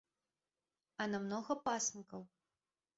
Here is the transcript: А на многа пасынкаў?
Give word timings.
А 1.01 1.07
на 1.11 1.19
многа 1.27 1.61
пасынкаў? 1.71 2.21